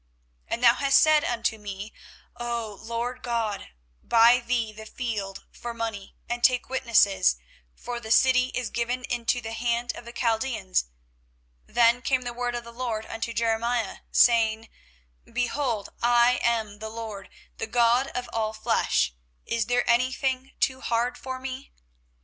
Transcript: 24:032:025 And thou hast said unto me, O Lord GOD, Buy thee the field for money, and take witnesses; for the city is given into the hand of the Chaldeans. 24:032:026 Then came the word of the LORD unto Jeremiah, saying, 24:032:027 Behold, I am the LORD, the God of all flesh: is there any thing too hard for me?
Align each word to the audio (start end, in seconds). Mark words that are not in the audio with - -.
24:032:025 0.47 0.53
And 0.55 0.63
thou 0.63 0.73
hast 0.73 0.97
said 0.99 1.23
unto 1.23 1.57
me, 1.59 1.93
O 2.37 2.79
Lord 2.81 3.21
GOD, 3.21 3.67
Buy 4.01 4.39
thee 4.39 4.71
the 4.73 4.87
field 4.87 5.45
for 5.51 5.75
money, 5.75 6.15
and 6.27 6.43
take 6.43 6.69
witnesses; 6.71 7.35
for 7.75 7.99
the 7.99 8.09
city 8.09 8.47
is 8.55 8.71
given 8.71 9.03
into 9.03 9.41
the 9.41 9.53
hand 9.53 9.95
of 9.95 10.05
the 10.05 10.11
Chaldeans. 10.11 10.85
24:032:026 11.67 11.75
Then 11.75 12.01
came 12.01 12.21
the 12.23 12.33
word 12.33 12.55
of 12.55 12.63
the 12.63 12.73
LORD 12.73 13.05
unto 13.05 13.31
Jeremiah, 13.31 13.97
saying, 14.11 14.69
24:032:027 15.27 15.33
Behold, 15.35 15.89
I 16.01 16.39
am 16.43 16.79
the 16.79 16.89
LORD, 16.89 17.29
the 17.59 17.67
God 17.67 18.07
of 18.15 18.27
all 18.33 18.53
flesh: 18.53 19.13
is 19.45 19.67
there 19.67 19.87
any 19.87 20.11
thing 20.11 20.53
too 20.59 20.81
hard 20.81 21.15
for 21.15 21.37
me? 21.37 21.71